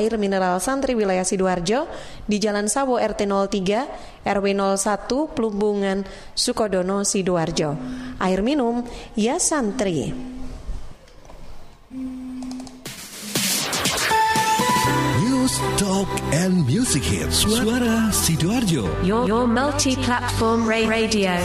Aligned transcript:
air 0.00 0.16
mineral 0.16 0.56
santri 0.64 0.96
wilayah 0.96 1.22
Sidoarjo 1.28 1.84
di 2.24 2.40
Jalan 2.40 2.72
Sawo 2.72 2.96
RT 2.96 3.28
03 3.28 4.24
RW 4.24 4.46
01 4.56 5.36
Plumbungan 5.36 6.08
Sukodono 6.32 7.04
Sidoarjo. 7.04 7.76
Air 8.16 8.40
minum 8.40 8.80
ya 9.12 9.36
santri. 9.36 10.08
News, 15.20 15.52
Talk, 15.76 16.08
and 16.32 16.64
Music 16.66 17.02
Hits. 17.02 17.44
Suara 17.44 18.08
Sidoarjo. 18.12 18.84
Your, 19.04 19.26
your 19.26 19.46
multi-platform 19.46 20.66
ra- 20.68 20.88
radio. 20.88 21.36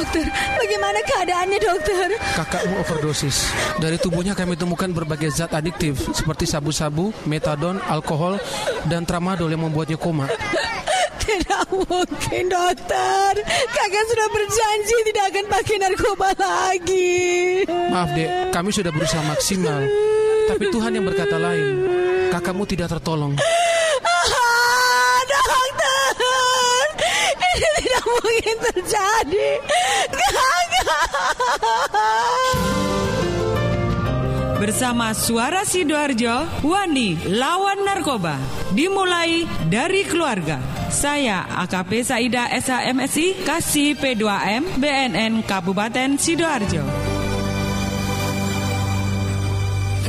Dokter? 0.00 0.26
Bagaimana 0.56 0.98
keadaannya 1.04 1.58
dokter? 1.60 2.08
Kakakmu 2.40 2.74
overdosis. 2.80 3.52
Dari 3.76 4.00
tubuhnya 4.00 4.32
kami 4.32 4.56
temukan 4.56 4.88
berbagai 4.88 5.28
zat 5.36 5.52
adiktif 5.52 6.00
seperti 6.16 6.48
sabu-sabu, 6.48 7.12
metadon, 7.28 7.76
alkohol, 7.84 8.40
dan 8.88 9.04
tramadol 9.04 9.52
yang 9.52 9.60
membuatnya 9.60 10.00
koma. 10.00 10.24
Tidak 11.20 11.68
mungkin 11.68 12.44
dokter. 12.48 13.32
Kakak 13.70 14.04
sudah 14.08 14.28
berjanji 14.32 14.96
tidak 15.12 15.24
akan 15.30 15.44
pakai 15.52 15.76
narkoba 15.76 16.28
lagi. 16.40 17.20
Maaf 17.68 18.10
dek, 18.16 18.30
kami 18.56 18.72
sudah 18.72 18.88
berusaha 18.90 19.22
maksimal. 19.28 19.84
Tapi 20.48 20.64
Tuhan 20.72 20.96
yang 20.96 21.04
berkata 21.04 21.36
lain. 21.36 21.86
Kakakmu 22.32 22.64
tidak 22.64 22.88
tertolong. 22.88 23.36
Mungkin 28.18 28.56
terjadi. 28.70 29.48
Bersama 34.60 35.16
Suara 35.16 35.64
Sidoarjo, 35.64 36.60
Wani 36.60 37.16
lawan 37.32 37.80
narkoba. 37.80 38.36
Dimulai 38.76 39.48
dari 39.72 40.04
keluarga. 40.04 40.60
Saya 40.92 41.48
AKP 41.64 42.04
Saida 42.04 42.44
SHMSI 42.52 43.40
Kasih 43.40 43.96
P2M 43.96 44.76
BNN 44.76 45.48
Kabupaten 45.48 46.20
Sidoarjo. 46.20 46.84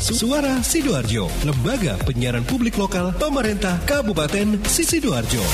Suara 0.02 0.60
Sidoarjo, 0.66 1.30
lembaga 1.46 1.96
penyiaran 2.04 2.42
publik 2.44 2.76
lokal 2.76 3.14
pemerintah 3.16 3.80
Kabupaten 3.86 4.60
Sidoarjo. 4.66 5.46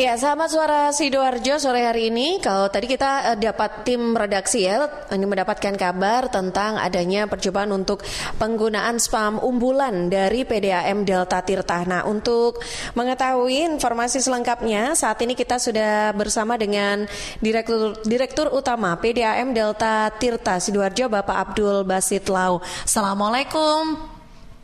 Ya, 0.00 0.16
sahabat 0.16 0.48
suara 0.48 0.88
Sidoarjo 0.96 1.60
sore 1.60 1.84
hari 1.84 2.08
ini, 2.08 2.40
kalau 2.40 2.72
tadi 2.72 2.88
kita 2.88 3.36
eh, 3.36 3.36
dapat 3.36 3.84
tim 3.84 4.16
redaksi 4.16 4.64
ya, 4.64 4.88
ini 5.12 5.28
mendapatkan 5.28 5.76
kabar 5.76 6.32
tentang 6.32 6.80
adanya 6.80 7.28
percobaan 7.28 7.68
untuk 7.68 8.00
penggunaan 8.40 8.96
spam 8.96 9.36
umbulan 9.44 10.08
dari 10.08 10.48
PDAM 10.48 11.04
Delta 11.04 11.44
Tirta. 11.44 11.84
Nah, 11.84 12.08
untuk 12.08 12.64
mengetahui 12.96 13.76
informasi 13.76 14.24
selengkapnya, 14.24 14.96
saat 14.96 15.20
ini 15.20 15.36
kita 15.36 15.60
sudah 15.60 16.16
bersama 16.16 16.56
dengan 16.56 17.04
Direktur 17.44 18.00
Direktur 18.00 18.48
Utama 18.56 18.96
PDAM 18.96 19.52
Delta 19.52 20.08
Tirta 20.16 20.64
Sidoarjo, 20.64 21.12
Bapak 21.12 21.36
Abdul 21.52 21.84
Basit 21.84 22.24
Lau. 22.32 22.64
Assalamualaikum, 22.88 24.00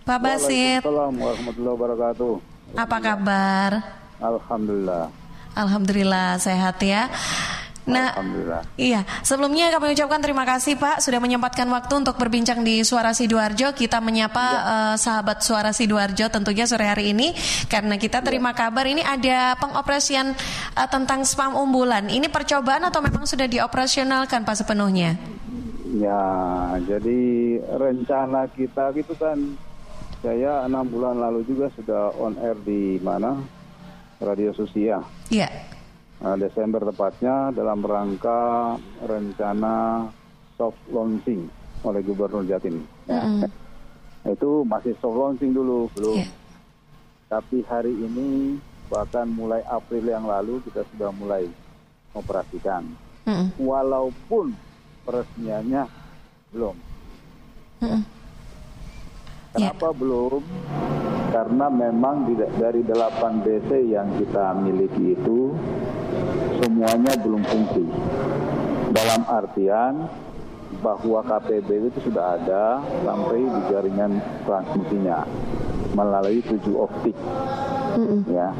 Pak 0.00 0.16
Basit. 0.16 0.80
Waalaikumsalam 0.80 1.12
warahmatullahi 1.12 1.74
wabarakatuh. 1.76 2.32
Apa 2.72 2.96
kabar? 3.04 3.70
Alhamdulillah. 4.16 5.25
Alhamdulillah 5.56 6.36
sehat 6.36 6.76
ya. 6.84 7.08
Nah, 7.86 8.10
Alhamdulillah. 8.18 8.62
iya. 8.74 9.06
Sebelumnya 9.22 9.70
kami 9.70 9.94
ucapkan 9.94 10.18
terima 10.18 10.42
kasih 10.42 10.74
Pak 10.74 10.98
sudah 10.98 11.22
menyempatkan 11.22 11.70
waktu 11.70 12.02
untuk 12.02 12.18
berbincang 12.18 12.66
di 12.66 12.82
Suara 12.82 13.14
Sidoarjo. 13.14 13.72
Kita 13.78 14.02
menyapa 14.02 14.44
eh, 14.44 14.94
sahabat 14.98 15.46
Suara 15.46 15.70
Sidoarjo 15.70 16.26
tentunya 16.26 16.66
sore 16.66 16.90
hari 16.90 17.14
ini 17.14 17.30
karena 17.70 17.94
kita 17.94 18.26
terima 18.26 18.58
kabar 18.58 18.90
ini 18.90 19.06
ada 19.06 19.54
pengoperasian 19.62 20.34
eh, 20.74 20.88
tentang 20.90 21.22
spam 21.22 21.54
umbulan. 21.54 22.10
Ini 22.10 22.26
percobaan 22.26 22.82
atau 22.90 22.98
memang 22.98 23.22
sudah 23.22 23.46
dioperasionalkan 23.46 24.42
Pak 24.42 24.66
sepenuhnya? 24.66 25.14
Ya, 25.96 26.26
jadi 26.82 27.22
rencana 27.78 28.50
kita 28.52 28.90
gitu 28.98 29.14
kan, 29.14 29.38
saya 30.20 30.66
enam 30.66 30.84
bulan 30.90 31.22
lalu 31.22 31.46
juga 31.46 31.70
sudah 31.78 32.10
on 32.18 32.34
air 32.42 32.58
di 32.66 32.98
mana 33.00 33.38
radio 34.20 34.50
sosial. 34.56 35.04
Iya. 35.28 35.48
Nah, 36.16 36.34
Desember 36.40 36.80
tepatnya 36.80 37.52
dalam 37.52 37.84
rangka 37.84 38.74
rencana 39.04 40.08
soft 40.56 40.80
launching 40.88 41.44
oleh 41.84 42.00
Gubernur 42.00 42.48
Jatim. 42.48 42.80
Ya. 43.04 43.44
Itu 44.24 44.64
masih 44.64 44.96
soft 44.98 45.16
launching 45.16 45.52
dulu, 45.52 45.92
belum. 45.92 46.24
Iya. 46.24 46.28
Tapi 47.26 47.58
hari 47.68 47.92
ini 47.92 48.56
bahkan 48.86 49.26
mulai 49.28 49.60
April 49.66 50.06
yang 50.06 50.24
lalu 50.24 50.62
kita 50.64 50.86
sudah 50.94 51.10
mulai 51.12 51.44
operasikan. 52.14 52.86
Mm-mm. 53.26 53.50
Walaupun 53.58 54.54
peresmiannya 55.04 55.84
belum. 56.54 56.76
Mm-mm. 57.82 58.02
Kenapa 59.52 59.88
belum? 59.92 60.40
Karena 61.36 61.68
memang 61.68 62.24
dari 62.56 62.80
8 62.80 63.44
DC 63.44 63.68
yang 63.92 64.08
kita 64.16 64.56
miliki 64.56 65.12
itu 65.12 65.52
semuanya 66.64 67.12
belum 67.20 67.44
fungsi. 67.44 67.84
Dalam 68.96 69.20
artian 69.28 70.08
bahwa 70.80 71.20
KPB 71.20 71.68
itu 71.92 72.08
sudah 72.08 72.40
ada 72.40 72.80
sampai 73.04 73.44
di 73.44 73.60
jaringan 73.68 74.16
transmisinya 74.48 75.28
melalui 75.92 76.40
7 76.40 76.72
optik. 76.72 77.16
Ya. 78.32 78.56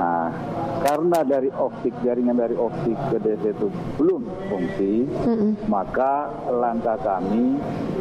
Nah, 0.00 0.32
karena 0.80 1.20
dari 1.20 1.52
optik 1.52 1.92
jaringan 2.00 2.40
dari 2.40 2.56
optik 2.56 2.96
ke 3.12 3.20
DC 3.20 3.60
itu 3.60 3.68
belum 4.00 4.24
fungsi, 4.48 5.04
maka 5.68 6.32
langkah 6.48 6.96
kami 7.04 7.60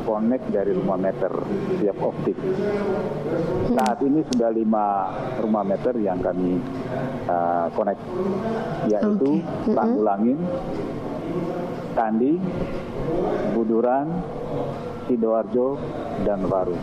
connect 0.10 0.50
dari 0.50 0.74
rumah 0.74 0.98
meter 0.98 1.30
tiap 1.78 1.98
optik. 2.02 2.34
Saat 3.78 4.02
ini 4.02 4.26
sudah 4.34 4.50
lima 4.50 5.14
rumah 5.38 5.62
meter 5.62 5.94
yang 6.02 6.18
kami 6.18 6.58
uh, 7.30 7.70
connect, 7.78 8.02
yaitu 8.90 9.46
Tanggulangin, 9.70 10.42
Kandi, 11.94 12.42
Buduran, 13.54 14.10
Sidoarjo, 15.06 15.78
dan 16.26 16.42
Waru. 16.50 16.78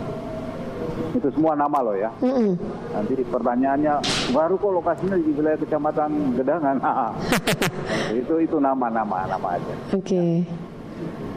Itu 1.11 1.27
semua 1.35 1.59
nama 1.59 1.83
loh 1.83 1.99
ya. 1.99 2.15
Nanti 2.95 3.27
pertanyaannya, 3.27 3.93
baru 4.31 4.55
kok 4.55 4.71
lokasinya 4.71 5.19
di 5.19 5.35
wilayah 5.35 5.59
kecamatan 5.59 6.31
Gedangan. 6.39 6.79
Ah, 6.79 7.11
ah. 7.11 7.11
itu 8.23 8.39
itu 8.39 8.55
nama-nama 8.55 9.27
nama 9.27 9.47
aja. 9.59 9.73
Oke. 9.91 10.47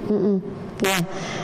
Mm-mm. 0.06 0.59
Ya. 0.80 0.98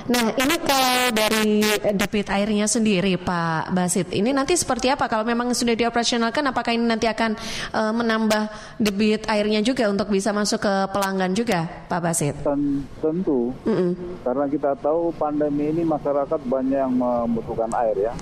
Nah, 0.08 0.32
ini 0.32 0.56
kalau 0.64 1.12
dari 1.12 1.60
debit 1.92 2.28
airnya 2.32 2.64
sendiri, 2.64 3.20
Pak 3.20 3.74
Basit, 3.76 4.08
ini 4.16 4.32
nanti 4.32 4.56
seperti 4.56 4.88
apa? 4.88 5.12
Kalau 5.12 5.28
memang 5.28 5.52
sudah 5.52 5.76
dioperasionalkan, 5.76 6.40
apakah 6.48 6.72
ini 6.72 6.88
nanti 6.88 7.04
akan 7.04 7.36
eh, 7.74 7.92
menambah 7.92 8.48
debit 8.80 9.28
airnya 9.28 9.60
juga 9.60 9.92
untuk 9.92 10.08
bisa 10.08 10.32
masuk 10.32 10.64
ke 10.64 10.74
pelanggan 10.88 11.36
juga, 11.36 11.68
Pak 11.88 12.00
Basit? 12.00 12.34
Ten- 12.40 12.88
tentu, 13.04 13.52
Mm-mm. 13.68 14.22
karena 14.24 14.44
kita 14.48 14.72
tahu 14.80 15.12
pandemi 15.20 15.68
ini 15.68 15.84
masyarakat 15.84 16.40
banyak 16.48 16.78
yang 16.80 16.94
membutuhkan 16.96 17.68
air 17.76 18.08
ya. 18.08 18.14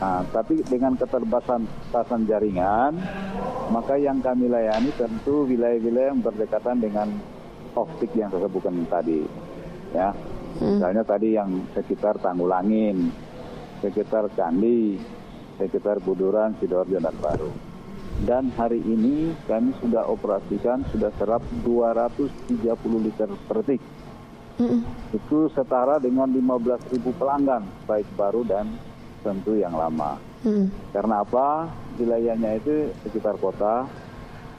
Nah, 0.00 0.20
tapi 0.34 0.60
dengan 0.66 0.98
keterbatasan 0.98 1.64
batasan 1.92 2.26
jaringan, 2.26 2.98
maka 3.70 3.94
yang 3.94 4.18
kami 4.18 4.50
layani 4.50 4.90
tentu 4.98 5.46
wilayah-wilayah 5.46 6.12
yang 6.12 6.20
berdekatan 6.20 6.76
dengan 6.82 7.08
optik 7.74 8.10
yang 8.14 8.28
saya 8.30 8.46
sebutkan 8.46 8.74
tadi. 8.90 9.22
Ya, 9.94 10.10
misalnya 10.58 11.06
tadi 11.06 11.38
yang 11.38 11.70
sekitar 11.70 12.18
Tanggulangin, 12.18 13.14
sekitar 13.78 14.26
Candi, 14.34 14.98
sekitar 15.54 16.02
Buduran, 16.02 16.58
Sidoarjo 16.58 16.98
dan 16.98 17.14
Baru. 17.22 17.50
Dan 18.26 18.50
hari 18.54 18.82
ini 18.82 19.34
kami 19.46 19.74
sudah 19.78 20.06
operasikan 20.06 20.82
sudah 20.90 21.10
serap 21.18 21.42
230 21.62 22.58
liter 23.06 23.30
per 23.46 23.62
detik. 23.62 23.82
Itu 25.10 25.50
setara 25.50 25.98
dengan 25.98 26.30
15.000 26.30 27.02
pelanggan 27.18 27.66
baik 27.90 28.06
baru 28.14 28.46
dan 28.46 28.70
tentu 29.26 29.58
yang 29.58 29.74
lama. 29.74 30.14
Mm. 30.46 30.70
Karena 30.94 31.26
apa? 31.26 31.66
Wilayahnya 31.98 32.62
itu 32.62 32.94
sekitar 33.02 33.34
kota 33.42 33.90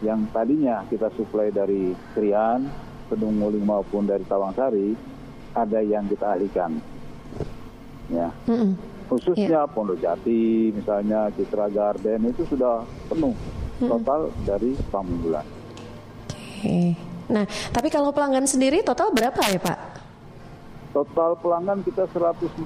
yang 0.03 0.27
tadinya 0.35 0.83
kita 0.91 1.07
suplai 1.15 1.47
dari 1.51 1.95
Krian, 2.11 2.67
Kedung 3.05 3.37
maupun 3.37 4.09
dari 4.09 4.25
Tawangsari, 4.25 4.97
ada 5.55 5.79
yang 5.79 6.05
kita 6.11 6.35
alihkan. 6.35 6.77
Ya. 8.11 8.29
Mm-mm. 8.45 8.75
Khususnya 9.09 9.65
Pondok 9.69 10.01
Jati, 10.01 10.73
misalnya 10.73 11.29
Citra 11.33 11.69
Garden 11.69 12.29
itu 12.29 12.43
sudah 12.45 12.83
penuh 13.07 13.33
total 13.79 14.33
dari 14.43 14.73
Pamunggulan. 14.89 15.45
Oke. 16.29 16.97
Nah, 17.29 17.45
tapi 17.73 17.89
kalau 17.89 18.13
pelanggan 18.13 18.45
sendiri 18.45 18.81
total 18.85 19.13
berapa 19.13 19.37
ya 19.49 19.61
Pak? 19.61 19.79
Total 20.93 21.37
pelanggan 21.37 21.83
kita 21.83 22.07
146 22.07 22.65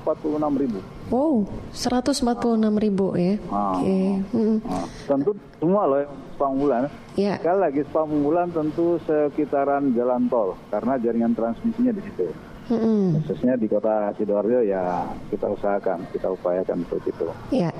ribu. 0.62 0.80
Wow, 1.10 1.50
146 1.74 2.78
ribu 2.78 3.08
ya. 3.18 3.36
Ah. 3.50 3.80
Oke. 3.80 4.00
Mm. 4.32 4.58
Nah, 4.64 4.86
tentu 5.08 5.32
semua 5.60 5.84
loh 5.90 6.04
unggulan. 6.40 6.88
Ya. 7.20 7.36
Sekali 7.36 7.60
lagi 7.60 7.82
spam 7.92 8.08
unggulan 8.08 8.48
tentu 8.56 8.96
sekitaran 9.04 9.92
jalan 9.92 10.32
tol 10.32 10.56
karena 10.72 10.96
jaringan 10.96 11.36
transmisinya 11.36 11.92
di 11.92 12.02
situ. 12.08 12.32
Mm-mm. 12.70 13.26
Khususnya 13.26 13.58
di 13.58 13.66
kota 13.66 14.14
Sidoarjo 14.16 14.62
ya 14.62 15.10
kita 15.34 15.50
usahakan, 15.50 16.06
kita 16.14 16.30
upayakan 16.30 16.86
untuk 16.86 17.02
itu. 17.04 17.28
Ya. 17.50 17.74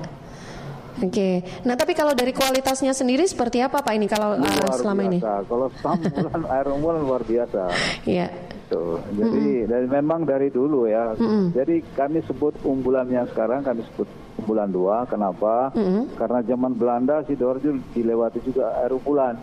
Oke. 1.00 1.46
Nah, 1.64 1.80
tapi 1.80 1.96
kalau 1.96 2.12
dari 2.12 2.36
kualitasnya 2.36 2.92
sendiri 2.92 3.24
seperti 3.24 3.64
apa 3.64 3.80
Pak 3.80 3.94
ini 3.96 4.08
kalau 4.10 4.36
uh, 4.36 4.42
Luar 4.42 4.76
selama 4.76 5.02
ini? 5.08 5.20
biasa. 5.24 5.48
Kalau 5.48 5.68
spam 5.72 5.98
unggulan, 6.04 6.42
air 6.60 6.68
unggulan 6.68 7.02
luar 7.08 7.22
biasa. 7.24 7.64
Iya. 8.04 8.28
Tuh, 8.70 9.02
jadi 9.18 9.66
dari 9.66 9.88
memang 9.90 10.30
dari 10.30 10.54
dulu 10.54 10.86
ya. 10.86 11.18
Jadi 11.58 11.82
kami 11.98 12.22
sebut 12.30 12.54
unggulannya 12.62 13.26
sekarang 13.34 13.66
kami 13.66 13.82
sebut 13.94 14.06
unggulan 14.44 14.70
dua. 14.70 15.10
Kenapa? 15.10 15.74
Karena 16.20 16.40
zaman 16.46 16.78
Belanda 16.78 17.26
Sidoarjo 17.26 17.80
dilewati 17.98 18.44
juga 18.46 18.78
air 18.84 18.94
unggulan. 18.94 19.40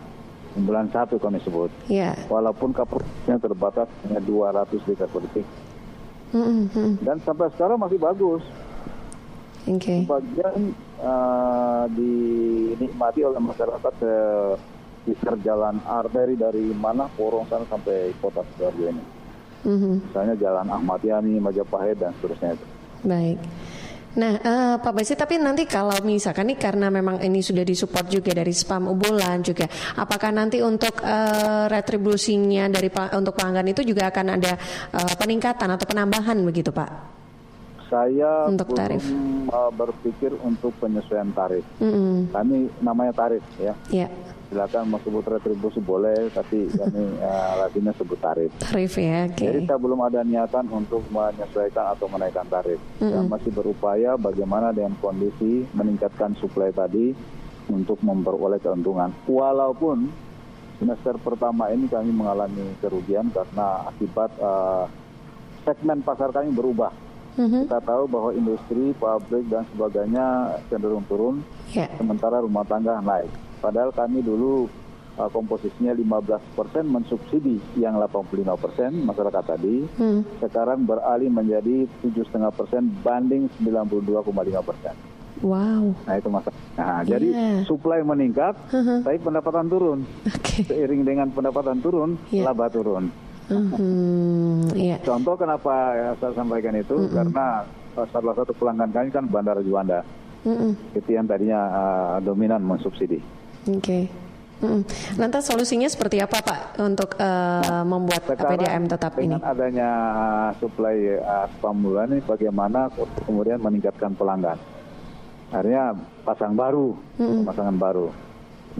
Unggulan 0.57 0.89
satu 0.89 1.21
kami 1.21 1.37
sebut. 1.45 1.69
Iya. 1.85 2.17
Walaupun 2.25 2.73
kapasitasnya 2.73 3.37
terbatas 3.37 3.85
hanya 4.09 4.17
200 4.25 4.89
liter 4.89 5.05
per 5.05 5.21
detik. 5.29 5.47
Mm. 6.33 6.97
Dan 7.05 7.17
sampai 7.21 7.53
sekarang 7.53 7.77
masih 7.77 8.01
bagus. 8.01 8.41
Oke. 9.69 10.07
Bagian 10.09 10.73
eh, 10.97 11.85
dinikmati 11.93 13.21
oleh 13.21 13.37
masyarakat 13.37 13.95
eh, 14.01 14.51
sekitar 15.07 15.39
jalan 15.45 15.79
arteri 15.87 16.35
dari 16.35 16.67
mana 16.75 17.07
Porong 17.15 17.47
sana 17.47 17.63
sampai 17.69 18.11
kota 18.19 18.43
Sidoarjo 18.43 18.91
ini. 18.91 19.03
Mhm. 19.67 20.11
Misalnya 20.11 20.35
jalan 20.39 20.67
Ahmad 20.67 21.01
Yani, 21.03 21.39
Majapahit 21.39 21.99
dan 21.99 22.11
seterusnya 22.19 22.55
itu. 22.55 22.65
Baik. 23.07 23.37
Nah, 24.17 24.33
eh, 24.41 24.75
Pak 24.81 24.93
Basit, 24.97 25.13
tapi 25.13 25.37
nanti 25.37 25.69
kalau 25.69 25.93
misalkan 26.01 26.49
nih 26.49 26.57
karena 26.57 26.89
memang 26.89 27.21
ini 27.21 27.45
sudah 27.45 27.61
disupport 27.61 28.09
juga 28.09 28.33
dari 28.33 28.49
spam 28.49 28.89
bulan 28.97 29.45
juga, 29.45 29.69
apakah 29.93 30.33
nanti 30.33 30.57
untuk 30.57 31.05
eh, 31.05 31.65
retribusinya 31.69 32.65
dari 32.65 32.89
untuk 33.13 33.37
pelanggan 33.37 33.69
itu 33.69 33.85
juga 33.85 34.09
akan 34.09 34.25
ada 34.41 34.57
eh, 34.89 35.13
peningkatan 35.21 35.69
atau 35.69 35.85
penambahan 35.85 36.41
begitu, 36.41 36.73
Pak? 36.73 37.17
Saya 37.87 38.51
Untuk 38.51 38.75
belum 38.75 38.79
tarif. 38.83 39.03
berpikir 39.71 40.35
untuk 40.43 40.75
penyesuaian 40.75 41.31
tarif. 41.31 41.63
Mm-mm. 41.79 42.35
Kami 42.35 42.67
namanya 42.83 43.15
tarif 43.15 43.39
ya. 43.55 43.71
Ya, 43.87 44.11
Silakan 44.47 44.87
mau 44.87 44.99
sebut 45.03 45.27
retribusi 45.27 45.83
boleh, 45.83 46.31
tapi 46.31 46.67
kami 46.79 47.19
latinnya 47.59 47.91
sebut 47.99 48.19
tarif. 48.19 48.51
tarif 48.63 48.95
ya, 48.95 49.27
oke. 49.27 49.43
Jadi 49.43 49.59
saya 49.67 49.79
belum 49.79 49.99
ada 50.07 50.23
niatan 50.23 50.65
untuk 50.71 51.03
menyesuaikan 51.11 51.91
atau 51.91 52.07
menaikkan 52.07 52.47
tarif. 52.47 52.79
Saya 52.99 53.27
masih 53.27 53.51
berupaya 53.51 54.15
bagaimana 54.15 54.71
dengan 54.71 54.95
kondisi 55.03 55.67
meningkatkan 55.75 56.31
suplai 56.39 56.71
tadi 56.71 57.11
untuk 57.67 57.99
memperoleh 57.99 58.63
keuntungan. 58.63 59.11
Walaupun 59.27 60.07
semester 60.79 61.19
pertama 61.19 61.67
ini 61.73 61.89
kami 61.91 62.13
mengalami 62.13 62.71
kerugian 62.79 63.27
karena 63.33 63.91
akibat 63.91 64.31
eh, 64.39 64.85
segmen 65.67 65.99
pasar 65.99 66.31
kami 66.31 66.55
berubah. 66.55 66.93
Mhm. 67.37 67.69
Kita 67.69 67.79
tahu 67.85 68.09
bahwa 68.09 68.33
industri, 68.33 68.97
pabrik 68.97 69.45
dan 69.45 69.61
sebagainya 69.69 70.57
cenderung 70.73 71.05
turun, 71.05 71.45
Ya, 71.69 71.85
sementara 71.99 72.41
rumah 72.41 72.65
tangga 72.65 72.97
naik. 72.97 73.29
Padahal 73.57 73.89
kami 73.89 74.21
dulu 74.21 74.69
uh, 75.15 75.25
komposisinya 75.27 75.91
15% 75.91 76.37
mensubsidi 76.85 77.57
yang 77.73 77.97
85% 77.97 78.45
masyarakat 78.93 79.43
tadi, 79.47 79.83
Hmm. 79.97 80.21
sekarang 80.37 80.85
beralih 80.85 81.27
menjadi 81.27 81.89
7,5% 82.01 82.85
banding 83.01 83.49
92,5%. 83.57 84.93
wow, 85.37 85.93
Nah 86.03 86.15
itu 86.15 86.29
masalah. 86.29 86.57
Nah, 86.75 87.01
jadi 87.03 87.27
Yeah. 87.29 87.57
supply 87.63 88.01
meningkat, 88.01 88.57
Uh-huh. 88.69 89.01
tapi 89.01 89.17
pendapatan 89.17 89.65
turun. 89.67 89.99
oke. 90.23 90.65
Seiring 90.65 91.01
dengan 91.01 91.29
pendapatan 91.29 91.77
turun, 91.77 92.17
Yeah. 92.29 92.49
laba 92.49 92.69
turun. 92.69 93.13
Mhm, 93.47 94.75
Iya, 94.75 94.99
Contoh 95.01 95.39
kenapa 95.39 95.71
ya, 95.93 96.09
saya 96.17 96.33
sampaikan 96.33 96.75
itu 96.75 97.07
karena 97.07 97.63
uh, 97.95 98.07
salah 98.09 98.35
satu 98.35 98.51
pelanggan 98.51 98.91
kami 98.91 99.07
kan 99.07 99.23
Bandara 99.25 99.61
Juanda. 99.61 100.03
Mm-mm. 100.43 100.75
Itu 100.91 101.09
yang 101.11 101.25
tadinya 101.25 101.59
uh, 101.69 102.15
dominan 102.19 102.59
mensubsidi. 102.59 103.19
Oke. 103.67 103.99
Mm-mm. 104.57 104.81
Lantas 105.21 105.45
solusinya 105.45 105.85
seperti 105.85 106.17
apa, 106.17 106.41
Pak, 106.41 106.81
untuk 106.81 107.13
eh, 107.21 107.83
membuat 107.85 108.25
PDAM 108.25 108.89
tetap 108.89 109.13
ini? 109.21 109.37
dengan 109.37 109.45
adanya 109.45 109.89
uh, 110.17 110.49
suplai 110.57 111.21
uh, 111.21 111.45
spam 111.53 111.77
bulan 111.77 112.09
ini 112.09 112.25
bagaimana 112.25 112.89
kemudian 113.29 113.61
meningkatkan 113.61 114.17
pelanggan. 114.17 114.57
Akhirnya 115.53 115.93
pasang 116.25 116.57
baru, 116.57 116.97
pemasangan 117.15 117.77
baru. 117.77 118.09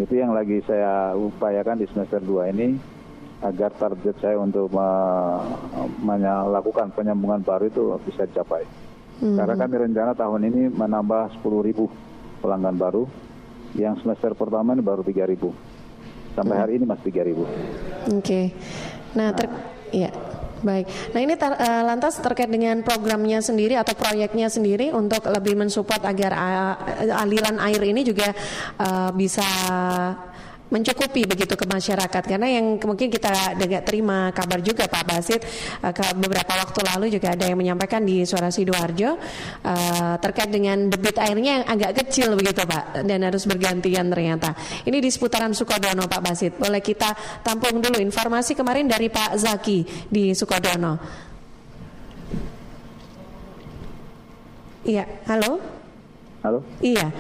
Itu 0.01 0.17
yang 0.17 0.33
lagi 0.33 0.59
saya 0.65 1.13
upayakan 1.13 1.77
di 1.79 1.85
semester 1.93 2.19
2 2.25 2.53
ini 2.57 2.75
agar 3.45 3.69
target 3.77 4.17
saya 4.17 4.35
untuk 4.41 4.73
me- 4.73 5.41
melakukan 6.01 6.89
penyambungan 6.91 7.45
baru 7.45 7.69
itu 7.69 7.83
bisa 8.03 8.25
dicapai. 8.25 8.65
Karena 9.17 9.53
kami 9.57 9.75
rencana 9.89 10.11
tahun 10.13 10.41
ini 10.49 10.61
menambah 10.73 11.41
10.000 11.41 12.41
pelanggan 12.41 12.75
baru. 12.77 13.09
Yang 13.75 14.05
semester 14.05 14.31
pertama 14.37 14.71
ini 14.71 14.83
baru 14.85 15.03
3.000. 15.03 15.51
Sampai 16.37 16.55
hari 16.55 16.77
ini 16.77 16.85
masih 16.85 17.09
3.000. 17.09 18.13
Oke. 18.13 18.53
Nah, 19.17 19.33
ter 19.33 19.49
ya. 19.89 20.11
Baik. 20.57 20.89
Nah, 21.13 21.21
ini 21.21 21.37
tar- 21.37 21.53
eh, 21.53 21.83
lantas 21.85 22.17
terkait 22.17 22.49
dengan 22.49 22.81
programnya 22.81 23.37
sendiri 23.45 23.77
atau 23.77 23.93
proyeknya 23.93 24.49
sendiri 24.49 24.89
untuk 24.89 25.21
lebih 25.29 25.53
mensupport 25.53 26.01
agar 26.01 26.33
aliran 27.21 27.61
air 27.61 27.81
ini 27.85 28.01
juga 28.01 28.33
eh, 28.77 29.09
bisa 29.13 29.45
mencukupi 30.67 31.23
begitu 31.23 31.55
ke 31.55 31.63
masyarakat 31.63 32.23
karena 32.27 32.47
yang 32.59 32.75
mungkin 32.83 33.07
kita 33.07 33.55
dengar 33.55 33.81
terima 33.87 34.35
kabar 34.35 34.59
juga 34.59 34.91
Pak 34.91 35.03
Basit 35.07 35.41
eh, 35.83 35.93
ke 35.95 36.03
beberapa 36.19 36.53
waktu 36.59 36.79
lalu 36.93 37.05
juga 37.13 37.33
ada 37.35 37.47
yang 37.47 37.59
menyampaikan 37.59 38.03
di 38.03 38.27
Suara 38.27 38.51
Sidoarjo 38.51 39.15
eh, 39.63 40.15
terkait 40.19 40.51
dengan 40.51 40.91
debit 40.91 41.15
airnya 41.19 41.63
yang 41.63 41.65
agak 41.67 42.03
kecil 42.03 42.35
begitu 42.35 42.67
Pak 42.67 43.07
dan 43.07 43.19
harus 43.23 43.47
bergantian 43.47 44.11
ternyata. 44.11 44.51
Ini 44.83 44.97
di 44.99 45.09
seputaran 45.09 45.55
Sukodono 45.55 46.05
Pak 46.05 46.21
Basit. 46.21 46.53
Boleh 46.59 46.83
kita 46.83 47.15
tampung 47.43 47.79
dulu 47.79 47.97
informasi 48.03 48.53
kemarin 48.53 48.91
dari 48.91 49.07
Pak 49.07 49.39
Zaki 49.39 50.11
di 50.11 50.35
Sukodono. 50.35 50.99
Iya, 54.87 55.03
halo? 55.27 55.59
Halo? 56.47 56.63
Iya. 56.79 57.11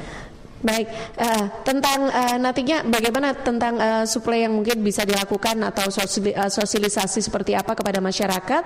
Baik, 0.57 0.87
eh, 1.21 1.45
tentang 1.61 2.09
eh, 2.09 2.37
nantinya 2.41 2.81
bagaimana 2.81 3.37
tentang 3.37 3.77
eh, 3.77 4.05
suplai 4.09 4.49
yang 4.49 4.57
mungkin 4.57 4.81
bisa 4.81 5.05
dilakukan 5.05 5.61
atau 5.61 5.85
sosialisasi 6.49 7.21
seperti 7.21 7.53
apa 7.53 7.77
kepada 7.77 8.01
masyarakat 8.01 8.63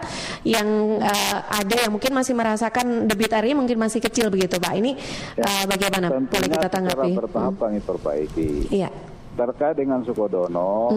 yang 0.47 0.67
eh, 1.03 1.37
ada 1.51 1.75
yang 1.87 1.91
mungkin 1.91 2.15
masih 2.15 2.31
merasakan 2.31 3.11
debit 3.11 3.35
airnya 3.35 3.59
mungkin 3.59 3.75
masih 3.75 3.99
kecil 3.99 4.31
begitu 4.31 4.55
Pak. 4.55 4.73
Ini 4.79 4.91
eh, 5.35 5.63
bagaimana? 5.67 6.07
Boleh 6.15 6.49
kita 6.49 6.69
tanggapi? 6.71 7.11
bertahap 7.11 7.55
kami 7.59 7.79
perbaiki. 7.83 8.71
Iya. 8.71 9.10
Terkait 9.31 9.79
dengan 9.79 10.03
Sukodono, 10.03 10.91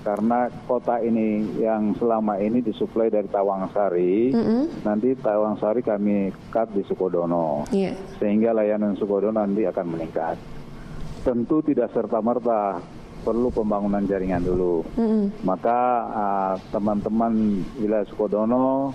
karena 0.00 0.48
kota 0.64 0.98
ini 0.98 1.60
yang 1.60 1.92
selama 1.94 2.40
ini 2.40 2.64
disuplai 2.64 3.12
dari 3.12 3.28
Tawangsari, 3.28 4.32
nanti 4.82 5.12
Tawangsari 5.12 5.84
kami 5.84 6.32
cut 6.48 6.72
di 6.72 6.80
Sukodono, 6.88 7.68
Iya. 7.68 7.92
sehingga 8.16 8.56
layanan 8.56 8.96
Sukodono 8.96 9.36
nanti 9.36 9.68
akan 9.68 9.86
meningkat. 9.86 10.40
Tentu 11.22 11.60
tidak 11.60 11.92
serta 11.92 12.24
merta 12.24 12.80
perlu 13.20 13.48
pembangunan 13.48 14.04
jaringan 14.04 14.44
dulu. 14.44 14.84
Maka 15.44 15.80
ah, 16.08 16.54
teman-teman 16.72 17.32
wilayah 17.76 18.04
Sukodono 18.08 18.92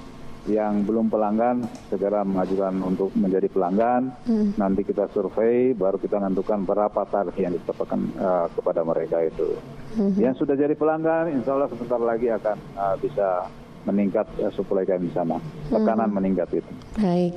yang 0.49 0.83
belum 0.83 1.13
pelanggan 1.13 1.61
segera 1.87 2.25
mengajukan 2.25 2.73
untuk 2.81 3.13
menjadi 3.13 3.47
pelanggan. 3.47 4.09
Nanti 4.57 4.81
kita 4.81 5.07
survei, 5.13 5.77
baru 5.77 6.01
kita 6.01 6.17
menentukan 6.17 6.65
berapa 6.65 7.01
tarif 7.07 7.37
yang 7.37 7.53
ditetapkan 7.53 7.99
ah, 8.17 8.45
kepada 8.49 8.81
mereka 8.81 9.21
itu. 9.21 9.53
Yang 10.17 10.43
sudah 10.43 10.55
jadi 10.57 10.73
pelanggan, 10.73 11.29
insya 11.37 11.53
Allah 11.53 11.69
sebentar 11.69 12.01
lagi 12.01 12.27
akan 12.33 12.57
ah, 12.75 12.95
bisa 12.97 13.45
meningkat 13.87 14.27
eh, 14.41 14.51
suplai 14.51 14.83
kami 14.83 15.07
di 15.07 15.13
sana. 15.13 15.37
Tekanan 15.69 16.11
meningkat 16.11 16.49
itu. 16.51 16.71
Baik. 16.99 17.33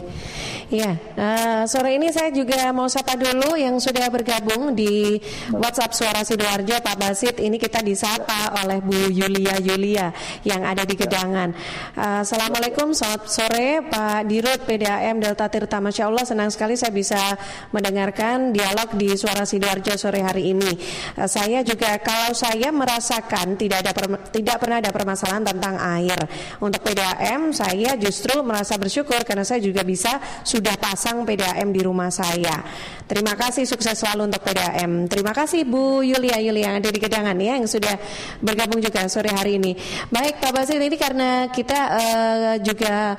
Ya, 0.73 0.97
uh, 0.97 1.69
sore 1.69 2.01
ini 2.01 2.09
saya 2.09 2.33
juga 2.33 2.73
mau 2.73 2.89
sapa 2.89 3.13
dulu 3.13 3.61
yang 3.61 3.77
sudah 3.77 4.09
bergabung 4.09 4.73
di 4.73 5.21
WhatsApp 5.53 5.93
Suara 5.93 6.25
Sidoarjo 6.25 6.81
Pak 6.81 6.97
Basit. 6.97 7.37
Ini 7.45 7.61
kita 7.61 7.85
disapa 7.85 8.57
oleh 8.57 8.81
Bu 8.81 9.13
Yulia 9.13 9.61
Yulia 9.61 10.09
yang 10.49 10.65
ada 10.65 10.89
di 10.89 10.97
Gedangan. 10.97 11.53
Uh, 11.93 12.25
Assalamualaikum, 12.25 12.97
selamat 12.97 13.29
sore 13.29 13.85
Pak 13.85 14.25
Dirut 14.25 14.65
PDAM 14.65 15.21
Delta 15.21 15.53
Tirta. 15.53 15.77
Masya 15.77 16.09
Allah 16.09 16.25
senang 16.25 16.49
sekali 16.49 16.73
saya 16.73 16.89
bisa 16.89 17.21
mendengarkan 17.69 18.57
dialog 18.57 18.97
di 18.97 19.13
Suara 19.13 19.45
Sidoarjo 19.45 20.01
sore 20.01 20.25
hari 20.25 20.57
ini. 20.57 20.73
Uh, 21.21 21.29
saya 21.29 21.61
juga 21.61 22.01
kalau 22.01 22.33
saya 22.33 22.73
merasakan 22.73 23.61
tidak 23.61 23.85
ada 23.85 23.93
tidak 24.33 24.57
pernah 24.57 24.81
ada 24.81 24.89
permasalahan 24.89 25.45
tentang 25.53 25.77
air 26.01 26.17
untuk 26.65 26.81
PDAM, 26.81 27.53
saya 27.53 27.93
justru 28.01 28.41
merasa 28.41 28.81
bersyukur 28.81 29.21
karena 29.29 29.45
saya 29.45 29.61
juga 29.61 29.85
bisa 29.85 30.17
sudah 30.41 30.62
pasang 30.79 31.27
PDAM 31.27 31.75
di 31.75 31.83
rumah 31.83 32.09
saya. 32.15 32.63
Terima 33.11 33.35
kasih 33.35 33.67
sukses 33.67 33.99
selalu 33.99 34.31
untuk 34.31 34.41
PDAM. 34.47 35.11
Terima 35.11 35.35
kasih 35.35 35.67
Bu 35.67 36.01
Yulia 36.01 36.39
Yulia 36.39 36.73
yang 36.73 36.77
ada 36.79 36.89
Kedangan 36.95 37.35
ya 37.37 37.59
yang 37.59 37.67
sudah 37.67 37.99
bergabung 38.39 38.79
juga 38.79 39.05
sore 39.11 39.35
hari 39.35 39.59
ini. 39.59 39.75
Baik 40.09 40.39
Pak 40.39 40.53
Basir 40.55 40.79
ini 40.79 40.95
karena 40.95 41.51
kita 41.51 41.81
uh, 41.93 42.55
juga 42.63 43.19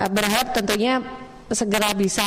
uh, 0.00 0.10
berharap 0.10 0.56
tentunya 0.56 0.98
segera 1.50 1.90
bisa 1.92 2.24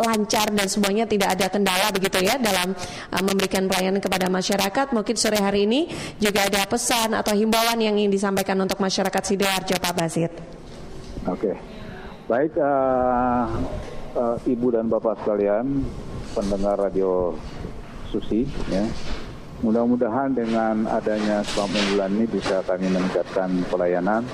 lancar 0.00 0.48
dan 0.50 0.66
semuanya 0.66 1.04
tidak 1.04 1.36
ada 1.36 1.52
kendala 1.52 1.92
begitu 1.92 2.24
ya 2.24 2.40
dalam 2.40 2.72
uh, 3.12 3.22
memberikan 3.22 3.70
pelayanan 3.70 4.02
kepada 4.02 4.26
masyarakat. 4.26 4.86
Mungkin 4.90 5.14
sore 5.14 5.38
hari 5.38 5.64
ini 5.64 5.86
juga 6.18 6.50
ada 6.50 6.66
pesan 6.66 7.14
atau 7.14 7.32
himbauan 7.32 7.78
yang 7.78 7.94
ingin 7.94 8.12
disampaikan 8.12 8.58
untuk 8.58 8.80
masyarakat 8.82 9.22
Sidoarjo 9.22 9.76
Pak 9.78 9.94
Basit. 9.94 10.32
Oke. 11.24 11.73
Baik, 12.34 12.58
uh, 12.58 13.46
uh, 14.18 14.34
Ibu 14.42 14.74
dan 14.74 14.90
Bapak 14.90 15.22
sekalian, 15.22 15.86
pendengar 16.34 16.74
radio 16.82 17.30
Susi, 18.10 18.42
ya. 18.66 18.82
Mudah-mudahan 19.62 20.34
dengan 20.34 20.82
adanya 20.90 21.46
spam 21.46 21.70
bulan 21.70 22.10
ini 22.10 22.26
bisa 22.26 22.58
kami 22.66 22.90
meningkatkan 22.90 23.62
pelayanan 23.70 24.26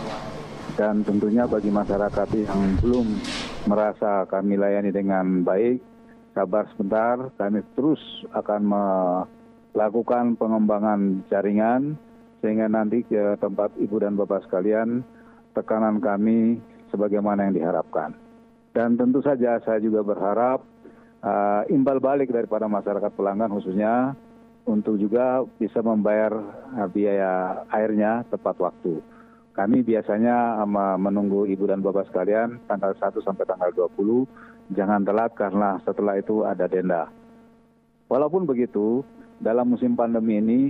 dan 0.81 1.05
tentunya 1.05 1.45
bagi 1.45 1.69
masyarakat 1.69 2.25
yang 2.41 2.81
belum 2.81 3.05
merasa 3.69 4.25
kami 4.33 4.57
layani 4.57 4.97
dengan 4.97 5.45
baik, 5.45 5.85
sabar 6.33 6.73
sebentar, 6.73 7.29
kami 7.37 7.61
terus 7.77 8.01
akan 8.33 8.63
melakukan 9.77 10.41
pengembangan 10.41 11.21
jaringan 11.29 12.01
sehingga 12.41 12.65
nanti 12.65 13.05
ke 13.05 13.37
tempat 13.45 13.77
Ibu 13.77 14.01
dan 14.01 14.17
Bapak 14.17 14.49
sekalian 14.49 15.05
tekanan 15.53 16.01
kami 16.01 16.65
sebagaimana 16.91 17.49
yang 17.49 17.55
diharapkan. 17.57 18.13
Dan 18.71 18.95
tentu 18.95 19.19
saja 19.23 19.59
saya 19.67 19.83
juga 19.83 20.07
berharap 20.07 20.63
uh, 21.25 21.63
imbal 21.71 21.99
balik 21.99 22.31
daripada 22.31 22.71
masyarakat 22.71 23.11
pelanggan 23.19 23.51
khususnya 23.51 24.15
untuk 24.69 25.01
juga 25.01 25.43
bisa 25.59 25.83
membayar 25.83 26.31
uh, 26.79 26.89
biaya 26.91 27.65
airnya 27.75 28.23
tepat 28.31 28.59
waktu. 28.63 29.03
Kami 29.51 29.83
biasanya 29.83 30.63
menunggu 30.97 31.45
Ibu 31.45 31.69
dan 31.69 31.83
Bapak 31.83 32.09
sekalian 32.09 32.63
tanggal 32.71 32.95
1 32.97 33.19
sampai 33.19 33.45
tanggal 33.45 33.75
20, 33.75 34.73
jangan 34.73 35.03
telat 35.03 35.35
karena 35.35 35.77
setelah 35.83 36.17
itu 36.17 36.47
ada 36.47 36.71
denda. 36.71 37.11
Walaupun 38.07 38.47
begitu, 38.47 39.03
dalam 39.43 39.75
musim 39.75 39.99
pandemi 39.99 40.39
ini 40.39 40.61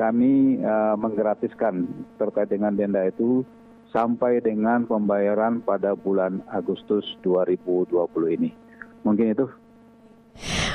kami 0.00 0.58
uh, 0.64 0.96
menggratiskan 0.96 1.86
terkait 2.16 2.48
dengan 2.48 2.72
denda 2.72 3.04
itu 3.04 3.44
sampai 3.92 4.40
dengan 4.40 4.88
pembayaran 4.88 5.60
pada 5.62 5.92
bulan 5.92 6.40
Agustus 6.48 7.04
2020 7.22 7.92
ini. 8.34 8.50
Mungkin 9.04 9.36
itu. 9.36 9.46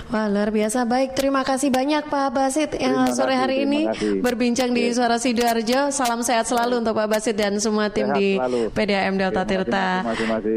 Wah 0.08 0.30
luar 0.32 0.54
biasa 0.54 0.86
baik 0.88 1.18
terima 1.18 1.42
kasih 1.44 1.74
banyak 1.74 2.08
Pak 2.08 2.30
Basit 2.32 2.72
yang 2.80 3.12
sore 3.12 3.36
hari 3.36 3.68
ini 3.68 3.90
kasih. 3.90 4.22
berbincang 4.24 4.72
di 4.72 4.88
iya. 4.88 4.96
Suara 4.96 5.18
Sidoarjo 5.20 5.92
salam 5.92 6.22
sehat 6.24 6.48
selalu 6.48 6.86
untuk 6.86 6.96
Pak 6.96 7.10
Basit 7.12 7.36
dan 7.36 7.58
semua 7.60 7.92
tim 7.92 8.08
sehat 8.08 8.22
di 8.22 8.40
selalu. 8.40 8.62
PDAM 8.72 9.14
Delta 9.20 9.44
terima 9.44 9.68
Tirta. 9.68 9.88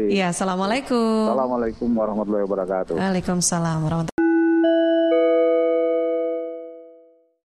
Iya 0.07 0.31
assalamualaikum. 0.31 1.33
Assalamualaikum 1.33 1.89
warahmatullahi 1.91 2.45
wabarakatuh. 2.47 2.95
Waalaikumsalam 2.95 3.77
warahmatullahi 3.83 4.20